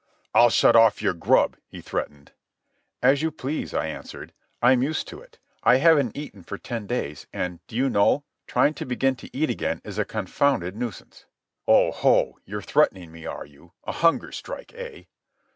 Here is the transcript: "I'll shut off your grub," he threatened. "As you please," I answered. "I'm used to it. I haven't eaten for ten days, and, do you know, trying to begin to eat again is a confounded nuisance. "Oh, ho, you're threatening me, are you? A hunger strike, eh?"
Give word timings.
"I'll 0.33 0.49
shut 0.49 0.75
off 0.75 1.03
your 1.03 1.13
grub," 1.13 1.57
he 1.67 1.79
threatened. 1.79 2.31
"As 3.03 3.21
you 3.21 3.29
please," 3.29 3.71
I 3.71 3.85
answered. 3.85 4.33
"I'm 4.59 4.81
used 4.81 5.07
to 5.09 5.21
it. 5.21 5.37
I 5.61 5.75
haven't 5.75 6.17
eaten 6.17 6.41
for 6.41 6.57
ten 6.57 6.87
days, 6.87 7.27
and, 7.31 7.59
do 7.67 7.75
you 7.75 7.87
know, 7.87 8.23
trying 8.47 8.73
to 8.73 8.85
begin 8.87 9.15
to 9.17 9.29
eat 9.37 9.51
again 9.51 9.79
is 9.83 9.99
a 9.99 10.03
confounded 10.03 10.75
nuisance. 10.75 11.27
"Oh, 11.67 11.91
ho, 11.91 12.39
you're 12.45 12.63
threatening 12.63 13.11
me, 13.11 13.27
are 13.27 13.45
you? 13.45 13.73
A 13.83 13.91
hunger 13.91 14.31
strike, 14.31 14.73
eh?" 14.73 15.03